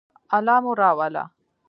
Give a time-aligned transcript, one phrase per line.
[0.37, 1.23] الله مو راوله